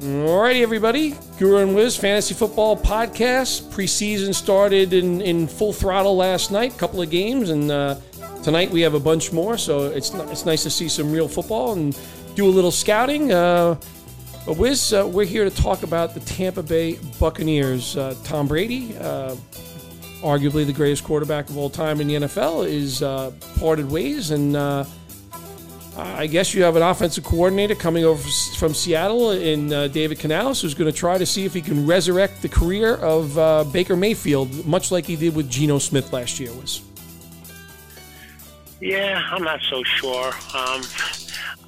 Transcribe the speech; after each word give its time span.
Alrighty, 0.00 0.60
everybody. 0.60 1.14
Guru 1.38 1.56
and 1.56 1.74
Wiz 1.74 1.96
Fantasy 1.96 2.34
Football 2.34 2.76
Podcast. 2.76 3.70
Preseason 3.72 4.34
started 4.34 4.92
in, 4.92 5.22
in 5.22 5.46
full 5.46 5.72
throttle 5.72 6.14
last 6.14 6.50
night, 6.50 6.74
a 6.74 6.78
couple 6.78 7.00
of 7.00 7.08
games, 7.08 7.48
and 7.48 7.70
uh, 7.70 7.96
tonight 8.42 8.70
we 8.70 8.82
have 8.82 8.92
a 8.92 9.00
bunch 9.00 9.32
more. 9.32 9.56
So 9.56 9.84
it's 9.84 10.12
it's 10.12 10.44
nice 10.44 10.62
to 10.64 10.70
see 10.70 10.90
some 10.90 11.10
real 11.10 11.28
football 11.28 11.72
and 11.72 11.98
do 12.34 12.46
a 12.46 12.50
little 12.50 12.70
scouting. 12.70 13.32
Uh, 13.32 13.80
but 14.44 14.58
Wiz, 14.58 14.92
uh, 14.92 15.08
we're 15.10 15.24
here 15.24 15.48
to 15.48 15.62
talk 15.62 15.82
about 15.82 16.12
the 16.12 16.20
Tampa 16.20 16.62
Bay 16.62 16.98
Buccaneers. 17.18 17.96
Uh, 17.96 18.14
Tom 18.22 18.46
Brady, 18.46 18.94
uh, 18.98 19.34
arguably 20.20 20.66
the 20.66 20.74
greatest 20.74 21.04
quarterback 21.04 21.48
of 21.48 21.56
all 21.56 21.70
time 21.70 22.02
in 22.02 22.06
the 22.06 22.14
NFL, 22.16 22.68
is 22.68 23.02
uh, 23.02 23.32
parted 23.58 23.90
ways 23.90 24.30
and 24.30 24.56
I 25.98 26.26
guess 26.26 26.52
you 26.52 26.62
have 26.62 26.76
an 26.76 26.82
offensive 26.82 27.24
coordinator 27.24 27.74
coming 27.74 28.04
over 28.04 28.22
from 28.58 28.74
Seattle 28.74 29.30
in 29.30 29.72
uh, 29.72 29.88
David 29.88 30.18
Canales, 30.18 30.60
who's 30.60 30.74
going 30.74 30.90
to 30.90 30.96
try 30.96 31.16
to 31.16 31.24
see 31.24 31.46
if 31.46 31.54
he 31.54 31.62
can 31.62 31.86
resurrect 31.86 32.42
the 32.42 32.48
career 32.48 32.96
of 32.96 33.38
uh, 33.38 33.64
Baker 33.64 33.96
Mayfield, 33.96 34.66
much 34.66 34.90
like 34.90 35.06
he 35.06 35.16
did 35.16 35.34
with 35.34 35.50
Geno 35.50 35.78
Smith 35.78 36.12
last 36.12 36.38
year. 36.38 36.52
Was 36.52 36.82
yeah, 38.80 39.22
I'm 39.30 39.42
not 39.42 39.60
so 39.62 39.82
sure. 39.84 40.26
Um, 40.54 40.82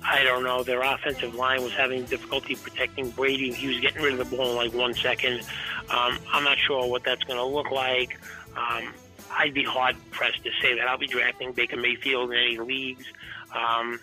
I 0.04 0.23
don't 0.24 0.45
know. 0.45 0.62
Their 0.62 0.82
offensive 0.82 1.34
line 1.34 1.62
was 1.62 1.73
having 1.73 2.04
difficulty 2.04 2.54
protecting 2.54 3.10
Brady. 3.10 3.52
He 3.52 3.68
was 3.68 3.80
getting 3.80 4.02
rid 4.02 4.12
of 4.12 4.18
the 4.18 4.37
ball 4.37 4.51
in 4.51 4.56
like 4.56 4.74
one 4.74 4.92
second. 4.92 5.40
Um, 5.90 6.18
I'm 6.32 6.45
not 6.45 6.59
sure 6.59 6.87
what 6.87 7.04
that's 7.04 7.24
going 7.24 7.38
to 7.38 7.45
look 7.45 7.70
like. 7.70 8.18
Um, 8.56 8.92
I'd 9.30 9.54
be 9.54 9.65
hard 9.65 9.96
pressed 10.10 10.45
to 10.45 10.51
say 10.60 10.74
that 10.76 10.87
I'll 10.87 10.98
be 10.98 11.06
drafting 11.06 11.52
Baker 11.52 11.76
Mayfield 11.76 12.30
in 12.32 12.38
any 12.38 12.59
leagues. 12.59 13.04
Um, 13.54 14.01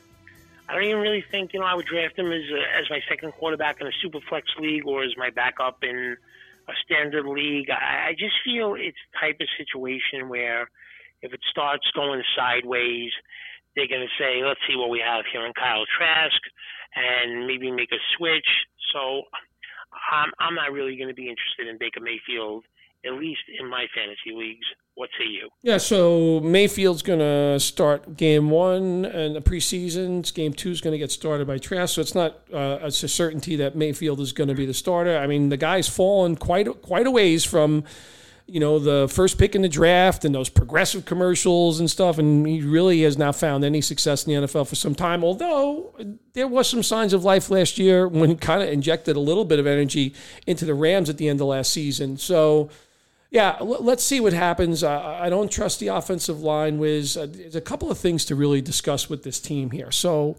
I 0.67 0.73
don't 0.73 0.83
even 0.83 1.01
really 1.01 1.23
think 1.31 1.53
you 1.53 1.59
know 1.59 1.65
I 1.65 1.75
would 1.75 1.85
draft 1.85 2.17
him 2.17 2.31
as 2.31 2.41
a, 2.49 2.61
as 2.79 2.89
my 2.89 2.99
second 3.09 3.33
quarterback 3.33 3.81
in 3.81 3.87
a 3.87 3.91
super 4.01 4.19
flex 4.27 4.47
league 4.59 4.85
or 4.85 5.03
as 5.03 5.11
my 5.17 5.29
backup 5.29 5.83
in 5.83 6.17
a 6.67 6.73
standard 6.85 7.25
league. 7.25 7.69
I, 7.69 8.09
I 8.09 8.11
just 8.17 8.35
feel 8.43 8.75
it's 8.77 8.97
the 9.11 9.19
type 9.19 9.37
of 9.39 9.47
situation 9.57 10.29
where 10.29 10.69
if 11.21 11.33
it 11.33 11.39
starts 11.49 11.85
going 11.95 12.21
sideways, 12.35 13.11
they're 13.75 13.87
going 13.87 14.05
to 14.05 14.15
say, 14.17 14.43
let's 14.43 14.59
see 14.67 14.75
what 14.75 14.89
we 14.89 15.01
have 15.05 15.25
here 15.31 15.45
in 15.45 15.53
Kyle 15.53 15.85
Trask 15.97 16.41
and 16.95 17.45
maybe 17.45 17.71
make 17.71 17.91
a 17.91 18.01
switch. 18.17 18.47
So 18.93 19.23
I'm, 20.11 20.31
I'm 20.39 20.55
not 20.55 20.71
really 20.71 20.95
going 20.95 21.09
to 21.09 21.15
be 21.15 21.29
interested 21.29 21.67
in 21.67 21.77
Baker 21.77 21.99
Mayfield 21.99 22.63
at 23.05 23.13
least 23.13 23.41
in 23.59 23.69
my 23.69 23.85
fantasy 23.95 24.35
leagues. 24.35 24.65
What 24.95 25.09
say 25.19 25.25
you? 25.25 25.49
Yeah, 25.61 25.77
so 25.77 26.39
Mayfield's 26.39 27.01
going 27.01 27.19
to 27.19 27.59
start 27.59 28.15
game 28.15 28.49
one 28.49 29.03
and 29.03 29.35
the 29.35 29.41
preseason. 29.41 30.33
Game 30.33 30.53
two 30.53 30.71
is 30.71 30.79
going 30.79 30.93
to 30.93 30.97
get 30.97 31.11
started 31.11 31.45
by 31.47 31.57
Trask, 31.57 31.95
so 31.95 32.01
it's 32.01 32.15
not 32.15 32.39
uh, 32.53 32.79
it's 32.81 33.03
a 33.03 33.09
certainty 33.09 33.57
that 33.57 33.75
Mayfield 33.75 34.21
is 34.21 34.31
going 34.31 34.47
to 34.47 34.55
be 34.55 34.65
the 34.65 34.73
starter. 34.73 35.17
I 35.17 35.27
mean, 35.27 35.49
the 35.49 35.57
guy's 35.57 35.89
fallen 35.89 36.37
quite 36.37 36.81
quite 36.81 37.07
a 37.07 37.11
ways 37.11 37.43
from 37.43 37.83
you 38.47 38.59
know 38.59 38.79
the 38.79 39.09
first 39.09 39.37
pick 39.37 39.53
in 39.53 39.63
the 39.63 39.69
draft 39.69 40.23
and 40.23 40.33
those 40.33 40.47
progressive 40.47 41.03
commercials 41.03 41.81
and 41.81 41.91
stuff, 41.91 42.17
and 42.17 42.47
he 42.47 42.61
really 42.61 43.01
has 43.01 43.17
not 43.17 43.35
found 43.35 43.65
any 43.65 43.81
success 43.81 44.25
in 44.25 44.33
the 44.33 44.47
NFL 44.47 44.67
for 44.67 44.75
some 44.75 44.95
time. 44.95 45.25
Although 45.25 45.93
there 46.31 46.47
was 46.47 46.69
some 46.69 46.83
signs 46.83 47.11
of 47.11 47.25
life 47.25 47.49
last 47.49 47.77
year 47.77 48.07
when 48.07 48.29
he 48.29 48.35
kind 48.35 48.63
of 48.63 48.69
injected 48.69 49.17
a 49.17 49.19
little 49.19 49.45
bit 49.45 49.59
of 49.59 49.67
energy 49.67 50.13
into 50.47 50.63
the 50.63 50.73
Rams 50.73 51.09
at 51.09 51.17
the 51.17 51.27
end 51.27 51.41
of 51.41 51.47
last 51.47 51.73
season. 51.73 52.17
So 52.17 52.69
yeah, 53.35 53.57
let's 53.59 54.01
see 54.01 54.21
what 54.21 54.31
happens. 54.31 54.81
I 54.81 55.29
don't 55.29 55.51
trust 55.51 55.81
the 55.81 55.89
offensive 55.89 56.39
line. 56.39 56.77
Wiz, 56.77 57.17
uh, 57.17 57.27
there's 57.29 57.53
a 57.53 57.59
couple 57.59 57.91
of 57.91 57.97
things 57.97 58.23
to 58.25 58.33
really 58.33 58.61
discuss 58.61 59.09
with 59.09 59.23
this 59.23 59.41
team 59.41 59.71
here. 59.71 59.91
So, 59.91 60.37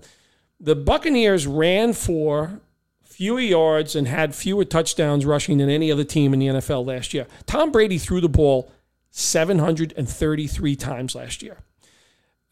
the 0.59 0.75
Buccaneers 0.75 1.47
ran 1.47 1.93
for 1.93 2.63
fewer 3.05 3.41
yards 3.41 3.95
and 3.95 4.09
had 4.09 4.35
fewer 4.35 4.65
touchdowns 4.65 5.27
rushing 5.27 5.59
than 5.59 5.69
any 5.69 5.93
other 5.93 6.05
team 6.05 6.33
in 6.33 6.41
the 6.41 6.47
NFL 6.47 6.87
last 6.87 7.13
year. 7.13 7.27
Tom 7.45 7.71
Brady 7.71 7.99
threw 7.99 8.23
the 8.23 8.31
ball 8.31 8.73
733 9.11 10.77
times 10.77 11.15
last 11.15 11.43
year 11.43 11.59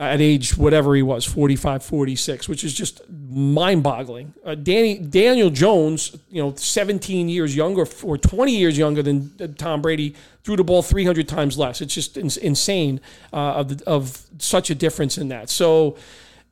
at 0.00 0.20
age 0.20 0.56
whatever 0.56 0.94
he 0.96 1.02
was 1.02 1.24
45 1.24 1.84
46 1.84 2.48
which 2.48 2.64
is 2.64 2.74
just 2.74 3.00
mind-boggling. 3.08 4.34
Uh, 4.44 4.56
danny 4.56 4.98
daniel 4.98 5.50
jones 5.50 6.16
you 6.30 6.42
know 6.42 6.52
17 6.54 7.28
years 7.28 7.54
younger 7.54 7.86
or 8.02 8.18
20 8.18 8.56
years 8.56 8.76
younger 8.76 9.02
than 9.02 9.32
uh, 9.40 9.46
tom 9.56 9.82
brady 9.82 10.14
threw 10.44 10.56
the 10.56 10.64
ball 10.64 10.82
300 10.82 11.26
times 11.26 11.58
less. 11.58 11.80
It's 11.80 11.94
just 11.94 12.16
insane 12.16 13.00
uh, 13.32 13.36
of, 13.36 13.78
the, 13.78 13.84
of 13.88 14.26
such 14.38 14.70
a 14.70 14.74
difference 14.74 15.16
in 15.18 15.28
that. 15.28 15.48
So 15.48 15.96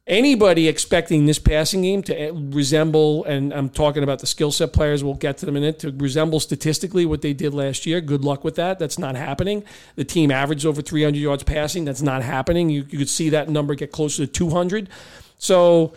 anybody 0.06 0.68
expecting 0.68 1.26
this 1.26 1.38
passing 1.38 1.82
game 1.82 2.02
to 2.02 2.28
uh, 2.28 2.32
resemble, 2.32 3.24
and 3.24 3.52
I'm 3.52 3.68
talking 3.68 4.02
about 4.02 4.18
the 4.18 4.26
skill 4.26 4.52
set 4.52 4.72
players, 4.72 5.04
we'll 5.04 5.14
get 5.14 5.38
to 5.38 5.46
them 5.46 5.56
in 5.56 5.62
it, 5.62 5.78
to 5.80 5.92
resemble 5.92 6.40
statistically 6.40 7.06
what 7.06 7.22
they 7.22 7.32
did 7.32 7.54
last 7.54 7.86
year, 7.86 8.00
good 8.00 8.24
luck 8.24 8.44
with 8.44 8.56
that. 8.56 8.78
That's 8.78 8.98
not 8.98 9.14
happening. 9.14 9.64
The 9.96 10.04
team 10.04 10.30
averaged 10.30 10.66
over 10.66 10.82
300 10.82 11.18
yards 11.18 11.42
passing. 11.42 11.84
That's 11.84 12.02
not 12.02 12.22
happening. 12.22 12.70
You, 12.70 12.86
you 12.88 12.98
could 12.98 13.08
see 13.08 13.28
that 13.30 13.48
number 13.48 13.74
get 13.74 13.92
closer 13.92 14.26
to 14.26 14.32
200. 14.32 14.88
So, 15.38 15.94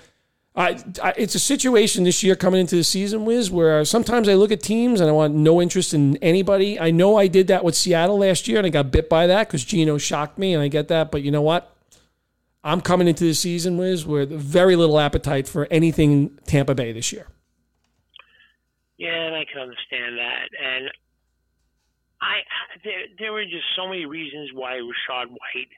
I, 0.58 0.82
I, 1.04 1.14
it's 1.18 1.36
a 1.36 1.40
situation 1.40 2.06
this 2.06 2.24
year 2.24 2.34
coming 2.34 2.62
into 2.62 2.78
the 2.78 2.84
season, 2.84 3.26
Wiz, 3.26 3.52
where 3.52 3.84
sometimes 3.84 4.30
I 4.30 4.36
look 4.36 4.54
at 4.54 4.62
teams 4.62 5.02
and 5.02 5.10
I 5.10 5.12
want 5.12 5.34
no 5.34 5.62
interest 5.62 5.94
in 5.94 6.16
anybody. 6.18 6.80
I 6.80 6.92
know 6.92 7.18
I 7.18 7.28
did 7.28 7.48
that 7.48 7.66
with 7.66 7.76
Seattle 7.76 8.20
last 8.20 8.48
year 8.48 8.60
and 8.60 8.66
I 8.66 8.70
got 8.70 8.90
bit 8.90 9.10
by 9.10 9.28
that 9.28 9.48
because 9.48 9.66
Geno 9.66 9.98
shocked 9.98 10.38
me 10.40 10.54
and 10.54 10.64
I 10.64 10.70
get 10.70 10.88
that. 10.88 11.12
But 11.12 11.24
you 11.24 11.32
know 11.32 11.42
what? 11.42 11.75
I'm 12.66 12.82
coming 12.82 13.08
into 13.08 13.24
the 13.26 13.36
season, 13.36 13.78
Wiz, 13.78 14.08
with 14.08 14.32
very 14.32 14.76
little 14.76 15.00
appetite 15.00 15.48
for 15.48 15.68
anything 15.70 16.40
Tampa 16.48 16.74
Bay 16.74 16.92
this 16.92 17.14
year. 17.14 17.28
Yeah, 18.98 19.14
and 19.14 19.36
I 19.36 19.46
can 19.46 19.62
understand 19.62 20.18
that. 20.18 20.50
And 20.60 20.90
I 22.22 22.42
there 22.84 23.06
there 23.20 23.34
were 23.34 23.44
just 23.44 23.70
so 23.76 23.88
many 23.88 24.08
reasons 24.08 24.50
why 24.52 24.82
Rachaad 24.82 25.30
White 25.30 25.70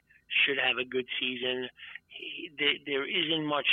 should 0.46 0.56
have 0.56 0.78
a 0.78 0.84
good 0.84 1.04
season. 1.20 1.68
He, 2.08 2.50
there, 2.58 2.80
there 2.86 3.04
isn't 3.04 3.44
much 3.44 3.68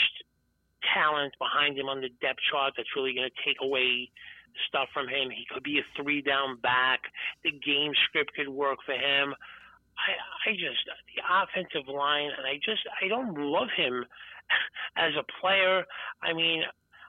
talent 0.94 1.34
behind 1.40 1.78
him 1.78 1.88
on 1.88 2.02
the 2.02 2.10
depth 2.22 2.40
chart 2.52 2.74
that's 2.76 2.90
really 2.98 3.14
going 3.14 3.30
to 3.30 3.44
take 3.48 3.58
away 3.62 4.12
stuff 4.68 4.90
from 4.94 5.08
him. 5.08 5.30
He 5.30 5.46
could 5.50 5.64
be 5.64 5.80
a 5.80 5.86
three 6.02 6.22
down 6.22 6.60
back. 6.60 7.00
The 7.44 7.52
game 7.52 7.94
script 8.08 8.34
could 8.36 8.50
work 8.50 8.80
for 8.86 8.94
him. 8.94 9.34
I, 9.98 10.50
I 10.50 10.54
just 10.54 10.84
the 11.16 11.22
offensive 11.24 11.88
line, 11.88 12.32
and 12.38 12.46
I 12.46 12.56
just 12.56 12.82
I 13.02 13.08
don't 13.08 13.36
love 13.38 13.70
him 13.76 14.06
as 14.98 15.14
a 15.18 15.26
player. 15.42 15.86
I 16.22 16.34
mean, 16.34 16.64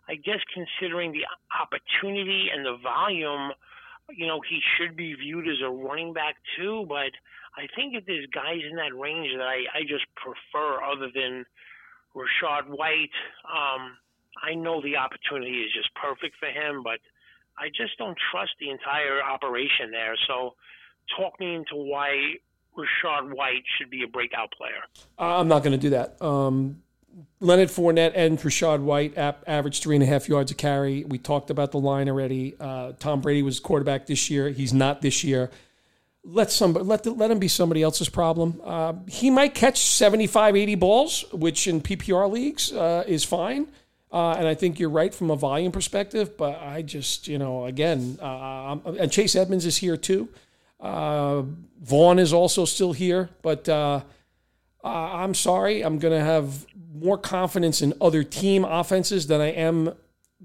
I 0.09 0.15
guess 0.17 0.41
considering 0.55 1.13
the 1.13 1.27
opportunity 1.51 2.49
and 2.55 2.65
the 2.65 2.77
volume, 2.83 3.53
you 4.15 4.27
know, 4.27 4.41
he 4.49 4.61
should 4.77 4.97
be 4.97 5.15
viewed 5.15 5.49
as 5.49 5.59
a 5.65 5.71
running 5.71 6.13
back 6.13 6.37
too. 6.57 6.87
But 6.89 7.11
I 7.57 7.67
think 7.75 7.95
if 7.95 8.07
there's 8.07 8.27
guys 8.33 8.61
in 8.69 8.77
that 8.77 8.97
range 8.97 9.29
that 9.37 9.43
I 9.43 9.67
I 9.75 9.83
just 9.83 10.07
prefer 10.15 10.83
other 10.83 11.11
than 11.15 11.45
Rachaad 12.15 12.69
White, 12.69 13.15
um, 13.45 13.99
I 14.43 14.55
know 14.55 14.81
the 14.81 14.97
opportunity 14.97 15.63
is 15.63 15.73
just 15.75 15.91
perfect 15.95 16.37
for 16.39 16.49
him, 16.49 16.83
but 16.83 17.01
I 17.59 17.69
just 17.69 17.97
don't 17.99 18.17
trust 18.31 18.53
the 18.61 18.71
entire 18.71 19.23
operation 19.23 19.91
there. 19.91 20.15
So 20.29 20.55
talk 21.17 21.39
me 21.41 21.55
into 21.55 21.75
why 21.75 22.37
Rachaad 22.77 23.35
White 23.35 23.65
should 23.79 23.91
be 23.91 24.03
a 24.03 24.09
breakout 24.09 24.53
player. 24.53 24.83
I'm 25.19 25.49
not 25.49 25.63
going 25.63 25.73
to 25.73 25.79
do 25.79 25.91
that. 25.91 26.21
Um, 26.23 26.83
Leonard 27.41 27.69
Fournette 27.69 28.13
and 28.15 28.39
Rachaad 28.39 28.81
White 28.81 29.17
averaged 29.17 29.83
three 29.83 29.97
and 29.97 30.03
a 30.03 30.07
half 30.07 30.29
yards 30.29 30.51
a 30.51 30.55
carry. 30.55 31.05
We 31.05 31.19
talked 31.19 31.51
about 31.51 31.73
the 31.73 31.79
line 31.79 32.09
already. 32.09 32.55
Uh, 32.59 32.93
Tom 32.99 33.21
Brady 33.21 33.43
was 33.43 33.61
quarterback 33.61 34.07
this 34.07 34.31
year. 34.31 34.51
He's 34.51 34.73
not 34.73 35.03
this 35.03 35.25
year. 35.25 35.51
Let 36.25 36.51
somebody 36.51 36.85
let 36.85 37.05
the, 37.05 37.13
let 37.13 37.31
him 37.31 37.39
be 37.39 37.49
somebody 37.49 37.83
else's 37.83 38.09
problem. 38.09 38.61
Uh, 38.65 38.95
he 39.07 39.31
might 39.31 39.55
catch 39.55 39.79
75, 39.79 40.57
80 40.57 40.75
balls, 40.75 41.25
which 41.33 41.69
in 41.69 41.81
PPR 41.81 42.31
leagues 42.31 42.73
uh, 42.73 43.05
is 43.07 43.23
fine. 43.23 43.69
Uh, 44.11 44.33
and 44.33 44.49
I 44.49 44.55
think 44.55 44.79
you're 44.79 44.91
right 44.91 45.15
from 45.15 45.31
a 45.31 45.37
volume 45.37 45.73
perspective. 45.73 46.37
But 46.37 46.61
I 46.61 46.83
just, 46.83 47.29
you 47.29 47.39
know, 47.39 47.67
again, 47.67 48.19
uh, 48.21 48.77
and 48.99 49.13
Chase 49.13 49.37
Edmonds 49.37 49.67
is 49.67 49.77
here 49.77 49.97
too. 49.97 50.29
Uh, 50.81 51.43
Vaughn 51.81 52.19
is 52.19 52.33
also 52.33 52.65
still 52.65 52.93
here, 52.93 53.31
but 53.43 53.69
uh, 53.69 54.01
I'm 54.85 55.35
sorry. 55.35 55.83
I'm 55.83 55.99
going 55.99 56.19
to 56.19 56.25
have 56.25 56.67
more 56.95 57.19
confidence 57.19 57.83
in 57.83 57.93
other 58.01 58.23
team 58.23 58.65
offenses 58.65 59.27
than 59.27 59.41
I 59.41 59.51
am 59.51 59.93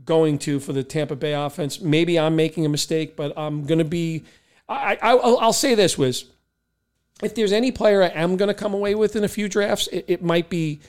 going 0.06 0.38
to 0.40 0.60
for 0.60 0.74
the 0.74 0.84
Tampa 0.84 1.16
Bay 1.16 1.34
offense. 1.34 1.82
Maybe 1.82 2.20
I'm 2.20 2.36
making 2.36 2.66
a 2.66 2.70
mistake, 2.70 3.16
but 3.16 3.38
I'm 3.38 3.66
going 3.66 3.80
to 3.80 3.86
be. 3.86 4.24
I, 4.68 4.98
I, 5.02 5.14
will 5.16 5.54
say 5.54 5.76
this, 5.76 5.98
Wiz. 5.98 6.26
If 7.22 7.36
there's 7.36 7.52
any 7.52 7.72
player 7.72 8.02
I 8.02 8.08
am 8.08 8.38
going 8.38 8.48
to 8.48 8.54
come 8.54 8.74
away 8.74 8.96
with 8.96 9.16
in 9.16 9.24
a 9.24 9.28
few 9.28 9.48
drafts, 9.50 9.88
it, 9.88 10.06
it 10.08 10.24
might 10.24 10.50
be 10.50 10.80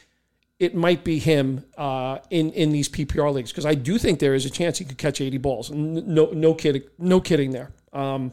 it 0.59 0.75
might 0.75 1.03
be 1.03 1.19
him 1.19 1.65
uh, 1.77 2.19
in 2.31 2.53
in 2.53 2.71
these 2.71 2.89
PPR 2.89 3.33
leagues 3.35 3.51
because 3.51 3.67
I 3.67 3.75
do 3.75 3.99
think 3.99 4.19
there 4.19 4.35
is 4.35 4.47
a 4.47 4.51
chance 4.51 4.79
he 4.79 4.85
could 4.85 4.99
catch 4.99 5.21
80 5.21 5.39
balls. 5.39 5.71
No, 5.71 6.27
no 6.33 6.55
kidding, 6.55 6.83
no 6.99 7.21
kidding 7.21 7.51
there. 7.51 7.73
Um, 7.93 8.33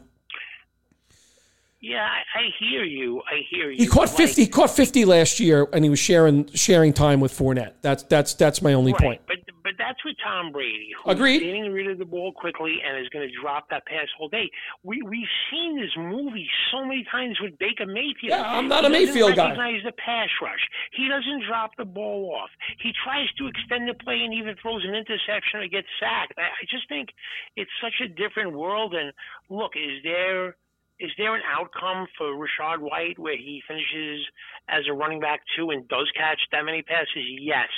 yeah, 1.80 2.06
I, 2.06 2.38
I, 2.38 2.42
hear 2.58 2.84
you. 2.84 3.20
I 3.20 3.40
hear 3.50 3.70
you. 3.70 3.78
He 3.78 3.86
caught 3.86 4.10
fifty. 4.10 4.42
Like, 4.42 4.48
he 4.48 4.52
caught 4.52 4.70
fifty 4.70 5.04
last 5.04 5.40
year, 5.40 5.66
and 5.72 5.84
he 5.84 5.90
was 5.90 5.98
sharing 5.98 6.46
sharing 6.52 6.92
time 6.92 7.20
with 7.20 7.32
Fournette. 7.32 7.74
That's 7.80 8.02
that's 8.04 8.34
that's 8.34 8.60
my 8.60 8.74
only 8.74 8.92
right, 8.92 9.00
point. 9.00 9.20
But 9.26 9.38
but 9.62 9.72
that's 9.78 10.04
with 10.04 10.16
Tom 10.22 10.52
Brady. 10.52 10.90
Agreed. 11.06 11.40
Getting 11.40 11.72
rid 11.72 11.88
of 11.88 11.98
the 11.98 12.04
ball 12.04 12.32
quickly 12.32 12.78
and 12.84 12.98
is 13.00 13.08
going 13.10 13.26
to 13.26 13.34
drop 13.40 13.68
that 13.70 13.86
pass 13.86 14.08
all 14.18 14.28
day. 14.28 14.50
We 14.82 15.00
we've 15.02 15.32
seen 15.50 15.80
this 15.80 15.92
movie 15.96 16.48
so 16.70 16.84
many 16.84 17.06
times 17.10 17.38
with 17.40 17.58
Baker 17.58 17.86
Mayfield. 17.86 18.36
Yeah, 18.36 18.42
I'm 18.42 18.68
not 18.68 18.84
he 18.84 18.86
a 18.86 18.90
Mayfield 18.90 19.30
doesn't 19.30 19.36
guy. 19.36 19.48
recognize 19.50 19.82
the 19.84 19.92
pass 19.92 20.28
rush. 20.42 20.60
He 20.92 21.08
doesn't 21.08 21.44
drop 21.48 21.70
the 21.78 21.84
ball 21.84 22.36
off. 22.36 22.50
He 22.82 22.92
tries 23.04 23.32
to 23.38 23.46
extend 23.46 23.88
the 23.88 23.94
play 23.94 24.20
and 24.24 24.34
even 24.34 24.54
throws 24.60 24.84
an 24.84 24.94
interception 24.94 25.60
or 25.60 25.68
gets 25.68 25.88
sacked. 25.98 26.34
I, 26.36 26.42
I 26.42 26.64
just 26.70 26.88
think 26.88 27.08
it's 27.56 27.70
such 27.80 28.04
a 28.04 28.08
different 28.08 28.52
world. 28.52 28.94
And 28.94 29.12
look, 29.48 29.72
is 29.76 30.02
there 30.04 30.56
is 31.00 31.10
there 31.16 31.34
an 31.34 31.42
outcome 31.48 32.06
for 32.16 32.36
Rachaad 32.36 32.78
White 32.78 33.18
where 33.18 33.36
he 33.36 33.62
finishes 33.66 34.20
as 34.68 34.84
a 34.88 34.92
running 34.92 35.18
back 35.18 35.40
too 35.56 35.70
and 35.70 35.88
does 35.88 36.10
catch 36.14 36.38
that 36.52 36.64
many 36.64 36.82
passes? 36.82 37.24
Yes, 37.40 37.68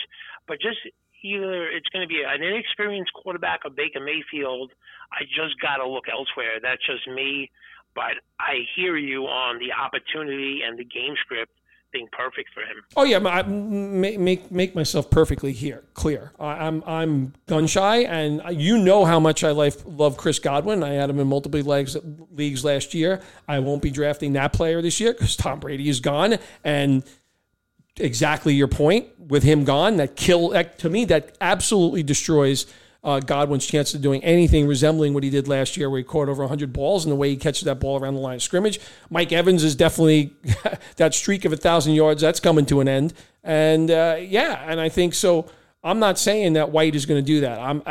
but 0.48 0.60
just 0.60 0.78
either 1.22 1.70
it's 1.70 1.88
going 1.88 2.02
to 2.02 2.08
be 2.08 2.22
an 2.26 2.42
inexperienced 2.42 3.12
quarterback 3.14 3.60
or 3.64 3.70
Baker 3.70 4.00
Mayfield. 4.00 4.72
I 5.12 5.22
just 5.24 5.54
got 5.62 5.76
to 5.76 5.88
look 5.88 6.06
elsewhere. 6.10 6.58
That's 6.60 6.84
just 6.84 7.06
me. 7.06 7.50
But 7.94 8.18
I 8.40 8.66
hear 8.74 8.96
you 8.96 9.24
on 9.24 9.58
the 9.58 9.70
opportunity 9.70 10.60
and 10.66 10.78
the 10.78 10.84
game 10.84 11.14
script 11.22 11.52
being 11.92 12.08
perfect 12.10 12.50
for 12.54 12.60
him. 12.60 12.82
Oh 12.96 13.04
yeah, 13.04 13.18
I 13.18 13.42
make 13.42 14.18
make 14.18 14.50
make 14.50 14.74
myself 14.74 15.10
perfectly 15.10 15.52
here 15.52 15.84
clear. 15.94 16.32
I, 16.40 16.66
I'm 16.66 16.82
I'm 16.86 17.34
gun 17.46 17.66
shy, 17.66 17.98
and 17.98 18.42
you 18.52 18.78
know 18.78 19.04
how 19.04 19.20
much 19.20 19.44
I 19.44 19.50
love 19.50 19.84
love 19.86 20.16
Chris 20.16 20.38
Godwin. 20.38 20.82
I 20.82 20.94
had 20.94 21.10
him 21.10 21.20
in 21.20 21.26
multiple 21.28 21.60
leagues 21.60 21.96
leagues 22.30 22.64
last 22.64 22.94
year. 22.94 23.20
I 23.46 23.58
won't 23.58 23.82
be 23.82 23.90
drafting 23.90 24.32
that 24.34 24.52
player 24.52 24.82
this 24.82 25.00
year 25.00 25.12
because 25.12 25.36
Tom 25.36 25.60
Brady 25.60 25.88
is 25.88 26.00
gone, 26.00 26.38
and 26.64 27.04
exactly 27.98 28.54
your 28.54 28.68
point 28.68 29.06
with 29.18 29.42
him 29.42 29.64
gone, 29.64 29.96
that 29.96 30.16
kill 30.16 30.50
that, 30.50 30.78
to 30.78 30.90
me 30.90 31.04
that 31.06 31.36
absolutely 31.40 32.02
destroys 32.02 32.66
uh, 33.04 33.20
Godwin's 33.20 33.66
chance 33.66 33.94
of 33.94 34.00
doing 34.00 34.22
anything 34.22 34.66
resembling 34.66 35.12
what 35.12 35.24
he 35.24 35.30
did 35.30 35.48
last 35.48 35.76
year, 35.76 35.90
where 35.90 35.98
he 35.98 36.04
caught 36.04 36.28
over 36.28 36.42
100 36.42 36.72
balls 36.72 37.04
and 37.04 37.10
the 37.10 37.16
way 37.16 37.30
he 37.30 37.36
catches 37.36 37.64
that 37.64 37.80
ball 37.80 38.00
around 38.00 38.14
the 38.14 38.20
line 38.20 38.36
of 38.36 38.42
scrimmage. 38.42 38.78
Mike 39.10 39.32
Evans 39.32 39.64
is 39.64 39.74
definitely 39.74 40.32
that 40.96 41.14
streak 41.14 41.44
of 41.44 41.52
a 41.52 41.56
thousand 41.56 41.94
yards 41.94 42.22
that's 42.22 42.40
coming 42.40 42.66
to 42.66 42.80
an 42.80 42.88
end, 42.88 43.12
and 43.42 43.90
uh, 43.90 44.16
yeah, 44.20 44.64
and 44.68 44.80
I 44.80 44.88
think 44.88 45.14
so. 45.14 45.50
I'm 45.84 45.98
not 45.98 46.16
saying 46.16 46.52
that 46.52 46.70
White 46.70 46.94
is 46.94 47.06
going 47.06 47.20
to 47.20 47.26
do 47.26 47.40
that. 47.40 47.58
I'm. 47.58 47.82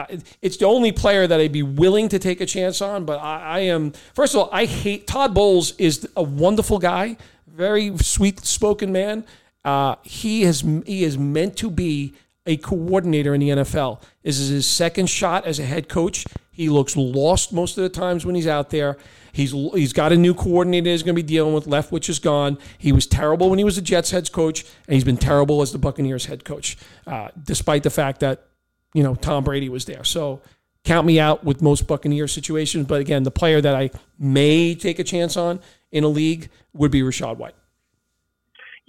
It's 0.41 0.55
the 0.55 0.65
only 0.65 0.93
player 0.93 1.27
that 1.27 1.41
I'd 1.41 1.51
be 1.51 1.63
willing 1.63 2.07
to 2.09 2.19
take 2.19 2.39
a 2.39 2.45
chance 2.45 2.81
on. 2.81 3.03
But 3.03 3.19
I, 3.19 3.41
I 3.41 3.59
am. 3.59 3.91
First 4.13 4.33
of 4.33 4.39
all, 4.39 4.49
I 4.53 4.63
hate 4.63 5.07
Todd 5.07 5.33
Bowles. 5.33 5.75
is 5.77 6.07
a 6.15 6.23
wonderful 6.23 6.79
guy, 6.79 7.17
very 7.47 7.97
sweet 7.97 8.45
spoken 8.45 8.93
man. 8.93 9.25
Uh, 9.65 9.95
he 10.03 10.43
has 10.43 10.61
he 10.85 11.03
is 11.03 11.17
meant 11.17 11.57
to 11.57 11.69
be 11.69 12.13
a 12.45 12.57
coordinator 12.57 13.33
in 13.33 13.39
the 13.39 13.49
NFL. 13.49 14.01
This 14.23 14.39
is 14.39 14.49
his 14.49 14.65
second 14.65 15.07
shot 15.07 15.45
as 15.45 15.59
a 15.59 15.65
head 15.65 15.89
coach. 15.89 16.25
He 16.51 16.69
looks 16.69 16.97
lost 16.97 17.53
most 17.53 17.77
of 17.77 17.83
the 17.83 17.89
times 17.89 18.25
when 18.25 18.35
he's 18.35 18.47
out 18.47 18.69
there. 18.69 18.97
He's 19.31 19.51
he's 19.51 19.93
got 19.93 20.11
a 20.11 20.17
new 20.17 20.33
coordinator 20.33 20.89
he's 20.89 21.03
going 21.03 21.15
to 21.15 21.21
be 21.21 21.27
dealing 21.27 21.53
with. 21.53 21.67
Left, 21.67 21.91
which 21.91 22.09
is 22.09 22.19
gone. 22.19 22.57
He 22.77 22.91
was 22.91 23.07
terrible 23.07 23.49
when 23.49 23.59
he 23.59 23.65
was 23.65 23.77
the 23.77 23.81
Jets 23.81 24.11
head 24.11 24.31
coach, 24.31 24.65
and 24.87 24.93
he's 24.93 25.03
been 25.03 25.17
terrible 25.17 25.61
as 25.61 25.71
the 25.71 25.77
Buccaneers 25.77 26.25
head 26.25 26.43
coach, 26.43 26.77
uh, 27.07 27.29
despite 27.41 27.83
the 27.83 27.89
fact 27.89 28.19
that 28.19 28.47
you 28.93 29.03
know 29.03 29.15
Tom 29.15 29.43
Brady 29.43 29.69
was 29.69 29.85
there. 29.85 30.03
So 30.03 30.41
count 30.83 31.07
me 31.07 31.19
out 31.19 31.43
with 31.45 31.61
most 31.61 31.87
Buccaneer 31.87 32.27
situations. 32.27 32.87
But 32.87 32.99
again, 32.99 33.23
the 33.23 33.31
player 33.31 33.61
that 33.61 33.75
I 33.75 33.91
may 34.19 34.75
take 34.75 34.99
a 34.99 35.03
chance 35.03 35.37
on 35.37 35.61
in 35.91 36.03
a 36.03 36.09
league 36.09 36.49
would 36.73 36.91
be 36.91 37.01
Rachaad 37.01 37.37
White. 37.37 37.55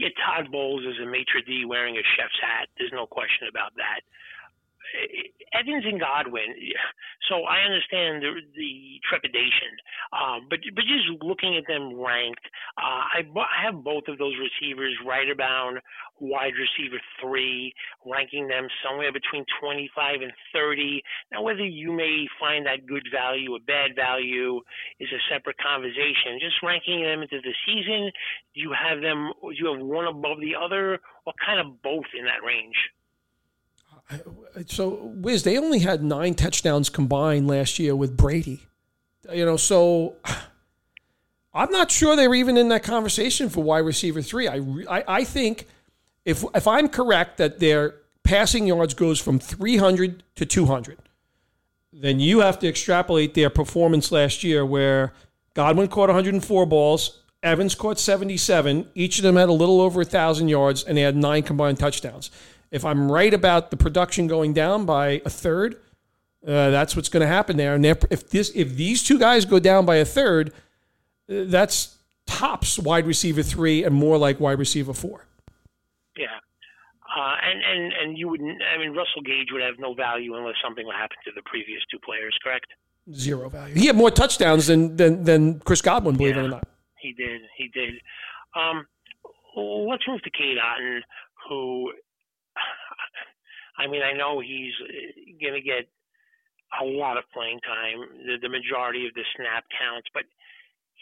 Yeah, 0.02 0.10
Todd 0.18 0.50
Bowles 0.50 0.82
is 0.82 0.98
a 0.98 1.06
maitre 1.06 1.46
d 1.46 1.64
wearing 1.64 1.94
a 1.94 2.02
chef's 2.18 2.34
hat. 2.42 2.66
There's 2.74 2.90
no 2.90 3.06
question 3.06 3.46
about 3.46 3.70
that. 3.78 4.02
Evans 5.52 5.84
and 5.84 6.00
Godwin. 6.00 6.56
So 7.28 7.44
I 7.44 7.60
understand 7.64 8.22
the, 8.22 8.40
the 8.56 9.00
trepidation, 9.08 9.72
um, 10.12 10.46
but 10.50 10.58
but 10.74 10.84
just 10.84 11.06
looking 11.22 11.56
at 11.56 11.64
them 11.68 11.94
ranked, 11.96 12.44
uh, 12.76 13.04
I, 13.14 13.24
I 13.24 13.64
have 13.64 13.84
both 13.84 14.04
of 14.08 14.18
those 14.18 14.34
receivers 14.40 14.96
right 15.06 15.28
around 15.28 15.78
wide 16.20 16.52
receiver 16.56 17.00
three, 17.20 17.72
ranking 18.06 18.48
them 18.48 18.68
somewhere 18.84 19.12
between 19.12 19.44
25 19.60 20.22
and 20.22 20.32
30. 20.52 21.02
Now, 21.32 21.42
whether 21.42 21.64
you 21.64 21.92
may 21.92 22.26
find 22.40 22.66
that 22.66 22.86
good 22.86 23.06
value 23.12 23.52
or 23.52 23.60
bad 23.66 23.94
value 23.96 24.60
is 25.00 25.08
a 25.12 25.20
separate 25.32 25.56
conversation. 25.58 26.40
Just 26.40 26.62
ranking 26.62 27.02
them 27.02 27.22
into 27.22 27.40
the 27.42 27.54
season, 27.66 28.10
do 28.54 28.60
you 28.60 28.72
have 28.72 29.00
them? 29.00 29.32
Do 29.42 29.54
you 29.54 29.72
have 29.72 29.80
one 29.84 30.06
above 30.06 30.40
the 30.40 30.54
other, 30.54 30.98
or 31.26 31.32
kind 31.44 31.60
of 31.60 31.82
both 31.82 32.08
in 32.18 32.24
that 32.24 32.44
range? 32.46 32.76
So 34.66 35.12
Wiz, 35.14 35.42
they 35.42 35.58
only 35.58 35.80
had 35.80 36.02
nine 36.02 36.34
touchdowns 36.34 36.88
combined 36.88 37.46
last 37.46 37.78
year 37.78 37.94
with 37.96 38.16
Brady. 38.16 38.66
You 39.32 39.44
know, 39.44 39.56
so 39.56 40.16
I'm 41.54 41.70
not 41.70 41.90
sure 41.90 42.16
they 42.16 42.28
were 42.28 42.34
even 42.34 42.56
in 42.56 42.68
that 42.68 42.82
conversation 42.82 43.48
for 43.48 43.62
wide 43.62 43.80
receiver 43.80 44.22
three. 44.22 44.48
I, 44.48 44.56
I, 44.88 45.04
I 45.08 45.24
think 45.24 45.66
if 46.24 46.44
if 46.54 46.66
I'm 46.66 46.88
correct 46.88 47.38
that 47.38 47.58
their 47.58 47.96
passing 48.22 48.66
yards 48.66 48.94
goes 48.94 49.20
from 49.20 49.38
300 49.38 50.22
to 50.36 50.46
200, 50.46 50.98
then 51.92 52.20
you 52.20 52.40
have 52.40 52.58
to 52.60 52.68
extrapolate 52.68 53.34
their 53.34 53.50
performance 53.50 54.12
last 54.12 54.44
year 54.44 54.64
where 54.64 55.12
Godwin 55.54 55.88
caught 55.88 56.08
104 56.08 56.66
balls, 56.66 57.22
Evans 57.42 57.74
caught 57.74 57.98
77. 57.98 58.88
Each 58.94 59.18
of 59.18 59.24
them 59.24 59.36
had 59.36 59.48
a 59.48 59.52
little 59.52 59.80
over 59.80 60.02
a 60.02 60.04
thousand 60.04 60.48
yards, 60.48 60.84
and 60.84 60.96
they 60.96 61.02
had 61.02 61.16
nine 61.16 61.42
combined 61.42 61.78
touchdowns. 61.78 62.30
If 62.72 62.84
I'm 62.84 63.12
right 63.12 63.32
about 63.32 63.70
the 63.70 63.76
production 63.76 64.26
going 64.26 64.54
down 64.54 64.86
by 64.86 65.22
a 65.24 65.30
third, 65.30 65.74
uh, 66.44 66.70
that's 66.70 66.96
what's 66.96 67.10
going 67.10 67.20
to 67.20 67.26
happen 67.26 67.56
there. 67.56 67.74
And 67.74 67.84
if 67.86 68.30
this, 68.30 68.50
if 68.54 68.74
these 68.74 69.04
two 69.04 69.18
guys 69.18 69.44
go 69.44 69.60
down 69.60 69.86
by 69.86 69.96
a 69.96 70.04
third, 70.04 70.52
uh, 71.30 71.44
that's 71.46 71.98
tops 72.26 72.78
wide 72.78 73.06
receiver 73.06 73.42
three 73.42 73.84
and 73.84 73.94
more 73.94 74.16
like 74.16 74.40
wide 74.40 74.58
receiver 74.58 74.94
four. 74.94 75.26
Yeah. 76.16 76.26
Uh, 77.14 77.34
and, 77.44 77.60
and, 77.62 77.92
and 77.92 78.18
you 78.18 78.26
wouldn't, 78.28 78.58
I 78.74 78.78
mean, 78.78 78.96
Russell 78.96 79.20
Gage 79.22 79.48
would 79.52 79.62
have 79.62 79.78
no 79.78 79.92
value 79.92 80.34
unless 80.34 80.54
something 80.64 80.86
would 80.86 80.96
happen 80.96 81.18
to 81.26 81.30
the 81.36 81.42
previous 81.44 81.82
two 81.90 81.98
players, 81.98 82.34
correct? 82.42 82.66
Zero 83.12 83.50
value. 83.50 83.74
He 83.74 83.86
had 83.86 83.96
more 83.96 84.10
touchdowns 84.10 84.68
than, 84.68 84.96
than, 84.96 85.24
than 85.24 85.60
Chris 85.60 85.82
Godwin, 85.82 86.16
believe 86.16 86.36
yeah, 86.36 86.42
it 86.42 86.46
or 86.46 86.48
not. 86.48 86.68
He 86.98 87.12
did. 87.12 87.42
He 87.58 87.68
did. 87.68 87.94
Um, 88.56 88.86
let's 89.56 90.04
move 90.08 90.22
to 90.22 90.30
Cade 90.30 90.56
Otton, 90.56 91.00
who 91.48 91.92
I 93.78 93.86
mean, 93.86 94.02
I 94.02 94.12
know 94.12 94.40
he's 94.40 94.72
uh, 94.82 94.92
going 95.40 95.54
to 95.54 95.64
get 95.64 95.88
a 96.80 96.84
lot 96.84 97.16
of 97.16 97.24
playing 97.32 97.60
time, 97.60 98.00
the, 98.26 98.36
the 98.40 98.48
majority 98.48 99.06
of 99.06 99.14
the 99.14 99.24
snap 99.36 99.64
counts, 99.78 100.08
but 100.14 100.24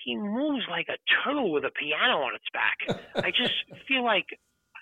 he 0.05 0.17
moves 0.17 0.65
like 0.71 0.89
a 0.89 0.99
turtle 1.23 1.53
with 1.53 1.65
a 1.65 1.71
piano 1.71 2.23
on 2.23 2.35
its 2.35 2.49
back. 2.53 3.03
I 3.17 3.31
just 3.31 3.55
feel 3.89 4.05
like 4.05 4.27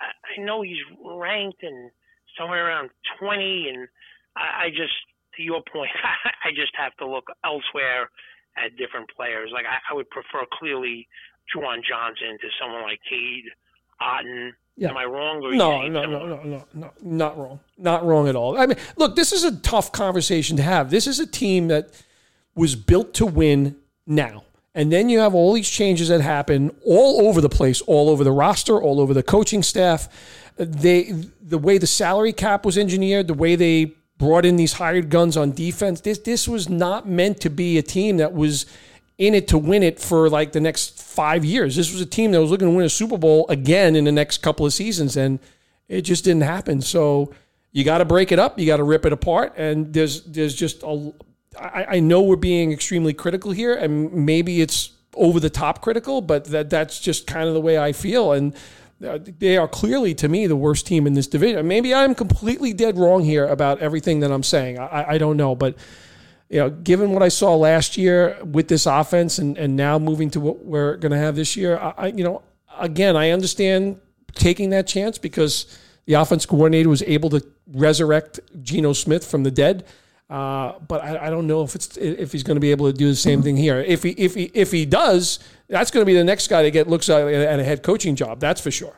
I 0.00 0.40
I 0.40 0.44
know 0.44 0.62
he's 0.62 0.84
ranked 1.04 1.62
and 1.62 1.90
somewhere 2.38 2.68
around 2.68 2.90
20, 3.18 3.68
and 3.74 3.88
I, 4.36 4.66
I 4.66 4.68
just, 4.70 4.94
to 5.36 5.42
your 5.42 5.62
point, 5.72 5.90
I 6.44 6.50
just 6.50 6.72
have 6.76 6.94
to 6.98 7.06
look 7.06 7.26
elsewhere 7.44 8.10
at 8.56 8.76
different 8.76 9.10
players. 9.14 9.50
Like 9.52 9.66
I, 9.66 9.92
I 9.92 9.94
would 9.94 10.08
prefer 10.10 10.46
clearly 10.58 11.08
Juwan 11.50 11.82
Johnson 11.82 12.38
to 12.40 12.48
someone 12.60 12.82
like 12.82 13.00
Cade 13.08 13.50
Otton. 14.00 14.52
Yeah. 14.78 14.90
Am 14.90 14.96
I 14.96 15.04
wrong? 15.06 15.44
Or 15.44 15.52
no, 15.54 15.88
no, 15.88 16.06
no, 16.06 16.26
no, 16.26 16.42
no, 16.44 16.64
no, 16.72 16.92
not 17.02 17.36
wrong. 17.36 17.58
Not 17.76 18.06
wrong 18.06 18.28
at 18.28 18.36
all. 18.36 18.56
I 18.56 18.66
mean, 18.66 18.78
look, 18.96 19.16
this 19.16 19.32
is 19.32 19.42
a 19.42 19.56
tough 19.56 19.90
conversation 19.90 20.56
to 20.56 20.62
have. 20.62 20.88
This 20.90 21.08
is 21.08 21.18
a 21.18 21.26
team 21.26 21.66
that 21.66 21.90
was 22.54 22.76
built 22.76 23.12
to 23.14 23.26
win 23.26 23.76
now. 24.06 24.44
And 24.76 24.92
then 24.92 25.08
you 25.08 25.18
have 25.18 25.34
all 25.34 25.52
these 25.52 25.68
changes 25.68 26.08
that 26.08 26.20
happen 26.20 26.70
all 26.86 27.26
over 27.26 27.40
the 27.40 27.48
place, 27.48 27.80
all 27.82 28.08
over 28.08 28.22
the 28.22 28.30
roster, 28.30 28.80
all 28.80 29.00
over 29.00 29.12
the 29.12 29.24
coaching 29.24 29.64
staff. 29.64 30.08
They, 30.56 31.12
the 31.42 31.58
way 31.58 31.78
the 31.78 31.88
salary 31.88 32.32
cap 32.32 32.64
was 32.64 32.78
engineered, 32.78 33.26
the 33.26 33.34
way 33.34 33.56
they 33.56 33.96
brought 34.16 34.46
in 34.46 34.54
these 34.54 34.74
hired 34.74 35.10
guns 35.10 35.36
on 35.36 35.50
defense. 35.50 36.02
This, 36.02 36.18
this 36.18 36.46
was 36.46 36.68
not 36.68 37.08
meant 37.08 37.40
to 37.40 37.50
be 37.50 37.78
a 37.78 37.82
team 37.82 38.18
that 38.18 38.32
was 38.32 38.66
in 39.18 39.34
it 39.34 39.48
to 39.48 39.58
win 39.58 39.82
it 39.82 39.98
for 39.98 40.30
like 40.30 40.52
the 40.52 40.60
next 40.60 40.98
five 40.98 41.44
years. 41.44 41.74
This 41.74 41.92
was 41.92 42.00
a 42.00 42.06
team 42.06 42.30
that 42.30 42.40
was 42.40 42.50
looking 42.50 42.68
to 42.68 42.74
win 42.74 42.86
a 42.86 42.88
Super 42.88 43.18
Bowl 43.18 43.46
again 43.48 43.96
in 43.96 44.04
the 44.04 44.12
next 44.12 44.38
couple 44.38 44.64
of 44.64 44.72
seasons, 44.72 45.16
and 45.16 45.40
it 45.88 46.02
just 46.02 46.24
didn't 46.24 46.42
happen. 46.42 46.80
So 46.80 47.34
you 47.72 47.84
got 47.84 47.98
to 47.98 48.04
break 48.04 48.32
it 48.32 48.38
up. 48.38 48.58
You 48.58 48.66
got 48.66 48.76
to 48.76 48.84
rip 48.84 49.04
it 49.04 49.12
apart. 49.12 49.54
And 49.56 49.92
there's 49.92 50.22
there's 50.24 50.54
just 50.54 50.82
a. 50.84 51.12
I, 51.58 51.96
I 51.96 52.00
know 52.00 52.22
we're 52.22 52.36
being 52.36 52.70
extremely 52.72 53.12
critical 53.12 53.50
here, 53.50 53.74
and 53.74 54.12
maybe 54.12 54.60
it's 54.60 54.92
over 55.14 55.40
the 55.40 55.50
top 55.50 55.82
critical, 55.82 56.20
but 56.20 56.44
that 56.46 56.70
that's 56.70 57.00
just 57.00 57.26
kind 57.26 57.48
of 57.48 57.54
the 57.54 57.60
way 57.60 57.76
I 57.78 57.92
feel. 57.92 58.32
And 58.32 58.54
uh, 59.04 59.18
they 59.38 59.56
are 59.56 59.66
clearly, 59.66 60.14
to 60.14 60.28
me, 60.28 60.46
the 60.46 60.56
worst 60.56 60.86
team 60.86 61.06
in 61.06 61.14
this 61.14 61.26
division. 61.26 61.66
Maybe 61.66 61.94
I'm 61.94 62.14
completely 62.14 62.72
dead 62.72 62.96
wrong 62.96 63.24
here 63.24 63.46
about 63.46 63.80
everything 63.80 64.20
that 64.20 64.30
I'm 64.30 64.42
saying. 64.42 64.78
I, 64.78 65.10
I 65.10 65.18
don't 65.18 65.36
know, 65.36 65.56
but 65.56 65.76
you 66.48 66.60
know, 66.60 66.70
given 66.70 67.12
what 67.12 67.22
I 67.22 67.28
saw 67.28 67.54
last 67.54 67.96
year 67.96 68.38
with 68.42 68.68
this 68.68 68.86
offense 68.86 69.38
and, 69.38 69.58
and 69.58 69.76
now 69.76 69.98
moving 69.98 70.30
to 70.30 70.40
what 70.40 70.64
we're 70.64 70.96
going 70.96 71.12
to 71.12 71.18
have 71.18 71.36
this 71.36 71.56
year, 71.56 71.78
I, 71.78 72.06
you 72.08 72.24
know, 72.24 72.42
again, 72.78 73.16
I 73.16 73.30
understand 73.30 74.00
taking 74.34 74.70
that 74.70 74.86
chance 74.86 75.18
because 75.18 75.78
the 76.06 76.14
offense 76.14 76.46
coordinator 76.46 76.88
was 76.88 77.02
able 77.02 77.28
to 77.30 77.46
resurrect 77.66 78.40
Geno 78.62 78.94
Smith 78.94 79.26
from 79.26 79.42
the 79.42 79.50
dead. 79.50 79.84
Uh, 80.30 80.78
but 80.86 81.02
I, 81.02 81.26
I, 81.26 81.30
don't 81.30 81.46
know 81.46 81.62
if 81.62 81.74
it's 81.74 81.96
if 81.96 82.32
he's 82.32 82.42
going 82.42 82.56
to 82.56 82.60
be 82.60 82.70
able 82.70 82.86
to 82.86 82.92
do 82.92 83.08
the 83.08 83.16
same 83.16 83.42
thing 83.42 83.56
here. 83.56 83.80
If 83.80 84.02
he 84.02 84.10
if 84.10 84.34
he 84.34 84.50
if 84.52 84.70
he 84.70 84.84
does, 84.84 85.38
that's 85.68 85.90
going 85.90 86.02
to 86.02 86.06
be 86.06 86.12
the 86.12 86.24
next 86.24 86.48
guy 86.48 86.62
to 86.62 86.70
get 86.70 86.86
looks 86.86 87.08
at, 87.08 87.26
at 87.26 87.58
a 87.58 87.64
head 87.64 87.82
coaching 87.82 88.14
job. 88.14 88.38
That's 88.38 88.60
for 88.60 88.70
sure. 88.70 88.94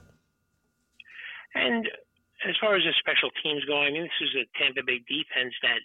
And 1.55 1.87
as 2.49 2.57
far 2.61 2.75
as 2.75 2.83
the 2.83 2.93
special 2.99 3.31
teams 3.45 3.65
go, 3.65 3.81
I 3.81 3.93
mean, 3.93 4.03
this 4.03 4.29
is 4.29 4.35
a 4.43 4.59
Tampa 4.59 4.83
Bay 4.85 4.99
defense 5.07 5.55
that 5.63 5.83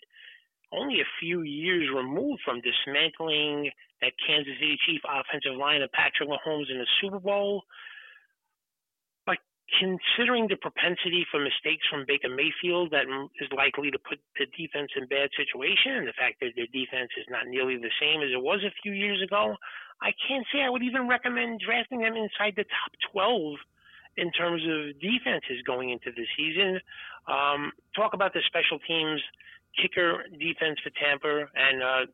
only 0.77 1.01
a 1.01 1.13
few 1.19 1.41
years 1.41 1.89
removed 1.93 2.41
from 2.43 2.61
dismantling 2.61 3.71
that 4.01 4.13
Kansas 4.27 4.53
City 4.59 4.77
Chief 4.85 5.01
offensive 5.07 5.57
line 5.57 5.81
of 5.81 5.91
Patrick 5.91 6.29
Mahomes 6.29 6.69
in 6.69 6.77
the 6.77 6.87
Super 7.01 7.19
Bowl. 7.19 7.63
But 9.25 9.39
considering 9.79 10.47
the 10.47 10.59
propensity 10.59 11.25
for 11.31 11.39
mistakes 11.39 11.87
from 11.89 12.05
Baker 12.07 12.29
Mayfield 12.29 12.91
that 12.91 13.07
is 13.39 13.49
likely 13.55 13.89
to 13.91 13.99
put 14.03 14.19
the 14.37 14.45
defense 14.53 14.91
in 14.95 15.07
bad 15.07 15.29
situation, 15.35 16.03
and 16.03 16.07
the 16.07 16.19
fact 16.19 16.39
that 16.41 16.53
their 16.55 16.69
defense 16.69 17.09
is 17.17 17.25
not 17.29 17.47
nearly 17.47 17.77
the 17.77 17.93
same 17.99 18.21
as 18.21 18.29
it 18.29 18.41
was 18.41 18.61
a 18.63 18.75
few 18.83 18.91
years 18.91 19.21
ago, 19.23 19.55
I 20.01 20.11
can't 20.27 20.45
say 20.51 20.61
I 20.61 20.69
would 20.69 20.83
even 20.83 21.07
recommend 21.07 21.61
drafting 21.63 22.03
them 22.03 22.15
inside 22.19 22.53
the 22.55 22.67
top 22.67 22.91
12 23.11 23.55
in 24.17 24.31
terms 24.31 24.63
of 24.63 24.99
defenses 24.99 25.61
going 25.65 25.89
into 25.89 26.11
the 26.11 26.25
season. 26.37 26.79
Um, 27.27 27.71
talk 27.95 28.13
about 28.13 28.33
the 28.33 28.41
special 28.47 28.79
teams 28.87 29.21
kicker 29.81 30.23
defense 30.39 30.79
for 30.83 30.91
Tampa, 30.91 31.47
and 31.55 31.83
uh, 31.83 32.05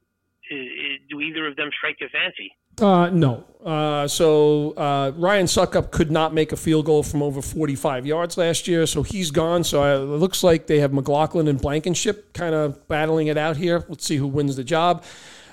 do 1.10 1.22
either 1.22 1.48
of 1.48 1.56
them 1.56 1.70
strike 1.78 2.00
your 2.00 2.10
fancy? 2.10 2.52
Uh, 2.80 3.10
no. 3.10 3.44
Uh, 3.64 4.08
so 4.08 4.72
uh, 4.72 5.12
Ryan 5.16 5.46
Succop 5.46 5.92
could 5.92 6.10
not 6.10 6.34
make 6.34 6.52
a 6.52 6.58
field 6.58 6.86
goal 6.86 7.04
from 7.04 7.22
over 7.22 7.42
45 7.42 8.06
yards 8.06 8.38
last 8.38 8.68
year, 8.68 8.86
so 8.86 9.04
he's 9.04 9.30
gone. 9.30 9.64
So 9.64 9.84
uh, 9.84 10.02
it 10.02 10.20
looks 10.20 10.44
like 10.44 10.68
they 10.68 10.80
have 10.80 10.94
McLaughlin 10.94 11.48
and 11.48 11.62
Blankenship 11.62 12.34
kind 12.34 12.56
of 12.56 12.88
battling 12.88 13.28
it 13.28 13.38
out 13.38 13.58
here. 13.58 13.86
Let's 13.88 14.06
see 14.06 14.18
who 14.18 14.28
wins 14.28 14.56
the 14.56 14.64
job. 14.64 15.04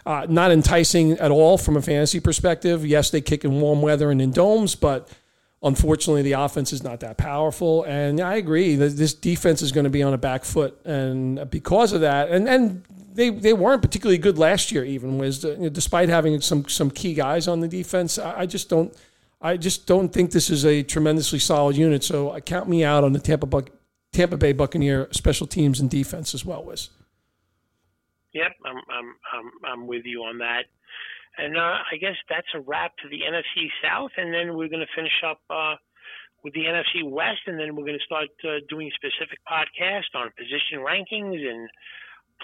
Uh, 0.07 0.27
not 0.29 0.51
enticing 0.51 1.13
at 1.13 1.31
all 1.31 1.59
from 1.59 1.77
a 1.77 1.83
fantasy 1.83 2.19
perspective. 2.19 2.87
Yes, 2.87 3.11
they 3.11 3.21
kick 3.21 3.45
in 3.45 3.61
warm 3.61 3.83
weather 3.83 4.11
and 4.11 4.23
in 4.23 4.31
domes, 4.31 4.75
but 4.75 5.11
unfortunately, 5.63 6.23
the 6.23 6.33
offense 6.33 6.73
is 6.73 6.83
not 6.83 7.01
that 7.01 7.17
powerful. 7.17 7.85
And 7.85 8.21
I 8.21 8.37
agree 8.37 8.77
that 8.77 8.97
this 8.97 9.15
defense 9.15 9.63
is 9.63 9.73
going 9.73 9.85
to 9.85 9.91
be 9.91 10.03
on 10.03 10.15
a 10.15 10.19
back 10.19 10.45
foot, 10.45 10.79
and 10.85 11.51
because 11.51 11.93
of 11.93 12.01
that, 12.03 12.31
and 12.31 12.49
and 12.49 12.85
they, 13.13 13.31
they 13.31 13.53
weren't 13.53 13.83
particularly 13.83 14.19
good 14.19 14.39
last 14.39 14.71
year, 14.71 14.85
even 14.85 15.19
was 15.19 15.41
despite 15.41 16.09
having 16.09 16.41
some 16.41 16.69
some 16.69 16.91
key 16.91 17.15
guys 17.15 17.49
on 17.49 17.61
the 17.61 17.69
defense. 17.69 18.19
I, 18.19 18.41
I 18.41 18.47
just 18.47 18.69
don't. 18.69 18.95
I 19.41 19.57
just 19.57 19.87
don't 19.87 20.13
think 20.13 20.33
this 20.33 20.51
is 20.51 20.65
a 20.65 20.83
tremendously 20.83 21.39
solid 21.39 21.77
unit. 21.77 22.03
So 22.03 22.33
I 22.33 22.41
count 22.41 22.69
me 22.69 22.83
out 22.83 23.05
on 23.05 23.13
the 23.13 23.21
Tampa 23.21 23.47
Buc- 23.47 23.71
Tampa 24.13 24.37
Bay 24.37 24.53
Buccaneer 24.53 25.09
special 25.13 25.47
teams 25.47 25.79
and 25.79 25.89
defense 25.89 26.35
as 26.35 26.45
well, 26.45 26.65
Wiz. 26.65 26.91
Yep, 28.33 28.53
I'm 28.65 28.77
I'm 28.77 29.15
I'm 29.33 29.51
I'm 29.65 29.87
with 29.87 30.05
you 30.05 30.23
on 30.23 30.39
that. 30.39 30.67
And 31.39 31.57
uh, 31.57 31.79
I 31.87 31.97
guess 32.01 32.17
that's 32.29 32.51
a 32.55 32.61
wrap 32.61 32.93
to 33.03 33.09
the 33.09 33.23
NFC 33.23 33.71
South, 33.83 34.11
and 34.17 34.35
then 34.35 34.57
we're 34.57 34.69
going 34.69 34.85
to 34.85 34.97
finish 34.97 35.23
up 35.25 35.41
uh, 35.49 35.75
with 36.43 36.53
the 36.55 36.67
NFC 36.67 37.09
West, 37.09 37.47
and 37.47 37.59
then 37.59 37.77
we're 37.77 37.87
going 37.87 37.99
to 37.99 38.05
start 38.05 38.29
uh, 38.43 38.59
doing 38.69 38.91
specific 38.95 39.39
podcasts 39.47 40.11
on 40.15 40.31
position 40.37 40.83
rankings 40.83 41.39
and 41.39 41.71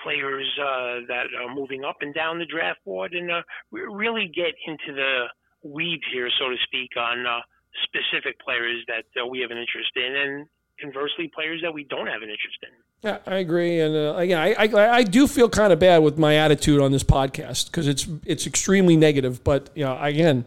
players 0.03 0.47
uh, 0.63 1.07
that 1.07 1.27
are 1.35 1.55
moving 1.55 1.85
up 1.85 1.97
and 2.01 2.15
down 2.15 2.39
the 2.39 2.47
draft 2.47 2.79
board, 2.85 3.15
and 3.15 3.31
uh, 3.31 3.43
really 3.71 4.31
get 4.31 4.55
into 4.67 4.95
the 4.95 5.27
weeds 5.63 6.05
here, 6.13 6.29
so 6.39 6.51
to 6.51 6.57
speak, 6.63 6.91
on 6.97 7.27
uh, 7.27 7.41
specific 7.83 8.39
players 8.41 8.79
that 8.87 9.27
we 9.27 9.41
have 9.41 9.51
an 9.51 9.59
interest 9.59 9.91
in, 9.97 10.15
and 10.15 10.47
conversely, 10.81 11.31
players 11.35 11.61
that 11.63 11.75
we 11.75 11.85
don't 11.85 12.07
have 12.07 12.23
an 12.23 12.31
interest 12.31 12.59
in. 12.63 12.84
Yeah, 13.05 13.19
I 13.27 13.37
agree, 13.37 13.81
and 13.81 13.95
uh, 13.95 14.15
again, 14.17 14.39
I, 14.39 14.55
I, 14.55 14.97
I 14.97 15.03
do 15.03 15.29
feel 15.29 15.51
kind 15.51 15.75
of 15.75 15.79
bad 15.79 15.99
with 15.99 16.19
my 16.19 16.37
attitude 16.37 16.81
on 16.81 16.91
this 16.91 17.05
podcast 17.05 17.67
because 17.67 17.87
it's 17.87 18.09
it's 18.25 18.47
extremely 18.47 18.97
negative. 18.97 19.45
But 19.45 19.69
you 19.75 19.85
know, 19.85 19.99
again, 20.01 20.47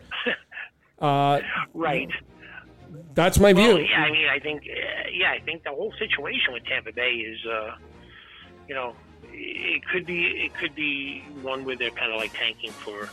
uh, 0.99 1.41
right. 1.75 2.09
That's 3.13 3.39
my 3.39 3.53
well, 3.53 3.77
view. 3.77 3.85
Yeah, 3.85 4.01
I 4.01 4.11
mean, 4.11 4.27
I 4.27 4.39
think, 4.39 4.63
uh, 4.63 5.09
yeah, 5.11 5.31
I 5.31 5.39
think 5.39 5.63
the 5.63 5.69
whole 5.69 5.93
situation 5.99 6.53
with 6.53 6.63
Tampa 6.65 6.91
Bay 6.93 7.13
is, 7.13 7.45
uh, 7.45 7.75
you 8.67 8.73
know, 8.73 8.95
it 9.31 9.85
could 9.87 10.07
be 10.07 10.25
it 10.25 10.55
could 10.55 10.73
be 10.73 11.23
one 11.43 11.63
where 11.63 11.75
they're 11.75 11.91
kind 11.91 12.11
of 12.11 12.17
like 12.17 12.33
tanking 12.33 12.71
for 12.71 13.07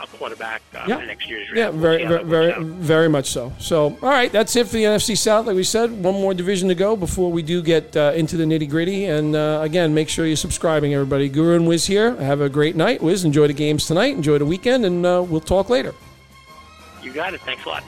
a 0.00 0.06
quarterback 0.18 0.62
uh, 0.74 0.84
yeah. 0.86 1.04
next 1.04 1.28
year's 1.28 1.46
draft. 1.48 1.74
Yeah, 1.74 1.80
very, 1.80 2.04
very, 2.06 2.24
very, 2.24 2.64
very, 2.64 3.08
much 3.08 3.30
so. 3.30 3.52
So, 3.58 3.96
all 4.02 4.08
right, 4.08 4.30
that's 4.30 4.54
it 4.56 4.66
for 4.66 4.74
the 4.74 4.84
NFC 4.84 5.16
South. 5.16 5.46
Like 5.46 5.56
we 5.56 5.64
said, 5.64 5.90
one 5.90 6.14
more 6.14 6.34
division 6.34 6.68
to 6.68 6.74
go 6.74 6.96
before 6.96 7.30
we 7.30 7.42
do 7.42 7.62
get 7.62 7.96
uh, 7.96 8.12
into 8.14 8.36
the 8.36 8.44
nitty 8.44 8.68
gritty. 8.68 9.06
And 9.06 9.36
uh, 9.36 9.60
again, 9.62 9.94
make 9.94 10.08
sure 10.08 10.26
you're 10.26 10.36
subscribing, 10.36 10.94
everybody. 10.94 11.28
Guru 11.28 11.56
and 11.56 11.66
Wiz 11.66 11.86
here. 11.86 12.16
Have 12.16 12.40
a 12.40 12.48
great 12.48 12.76
night. 12.76 13.02
Wiz, 13.02 13.24
enjoy 13.24 13.46
the 13.46 13.52
games 13.52 13.86
tonight. 13.86 14.16
Enjoy 14.16 14.38
the 14.38 14.46
weekend, 14.46 14.84
and 14.84 15.06
uh, 15.06 15.24
we'll 15.26 15.40
talk 15.40 15.68
later. 15.68 15.94
You 17.02 17.12
got 17.12 17.34
it. 17.34 17.40
Thanks 17.42 17.64
a 17.64 17.68
lot. 17.68 17.84